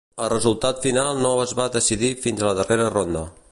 El 0.25 0.29
resultat 0.31 0.79
final 0.85 1.21
no 1.25 1.33
es 1.43 1.53
va 1.61 1.69
decidir 1.77 2.11
fins 2.27 2.41
a 2.47 2.51
la 2.51 2.57
darrera 2.63 2.89
ronda. 2.99 3.25